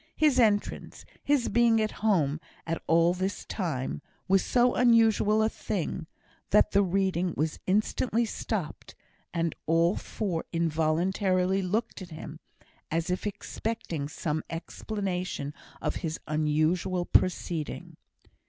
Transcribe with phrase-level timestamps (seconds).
[0.15, 5.47] His entrance his being at home at all at this time was so unusual a
[5.49, 6.07] thing,
[6.49, 8.95] that the reading was instantly stopped;
[9.31, 12.39] and all four involuntarily looked at him,
[12.89, 15.53] as if expecting some explanation
[15.83, 17.95] of his unusual proceeding.